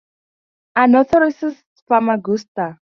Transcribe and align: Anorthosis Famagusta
Anorthosis 0.83 1.61
Famagusta 1.85 2.65